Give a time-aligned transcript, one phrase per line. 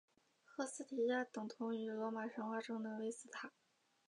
[0.45, 3.51] 赫斯提亚等同于罗马神话中的维斯塔。